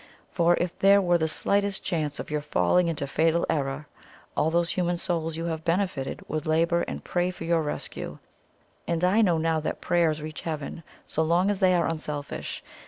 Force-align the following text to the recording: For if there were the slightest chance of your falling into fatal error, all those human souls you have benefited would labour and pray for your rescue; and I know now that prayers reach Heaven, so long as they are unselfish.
For 0.31 0.57
if 0.59 0.79
there 0.79 0.99
were 0.99 1.19
the 1.19 1.27
slightest 1.27 1.83
chance 1.83 2.19
of 2.19 2.31
your 2.31 2.41
falling 2.41 2.87
into 2.87 3.05
fatal 3.05 3.45
error, 3.51 3.85
all 4.35 4.49
those 4.49 4.71
human 4.71 4.97
souls 4.97 5.37
you 5.37 5.45
have 5.45 5.63
benefited 5.63 6.27
would 6.27 6.47
labour 6.47 6.81
and 6.87 7.03
pray 7.03 7.29
for 7.29 7.43
your 7.43 7.61
rescue; 7.61 8.17
and 8.87 9.03
I 9.03 9.21
know 9.21 9.37
now 9.37 9.59
that 9.59 9.79
prayers 9.79 10.19
reach 10.19 10.41
Heaven, 10.41 10.81
so 11.05 11.21
long 11.21 11.51
as 11.51 11.59
they 11.59 11.75
are 11.75 11.85
unselfish. 11.85 12.63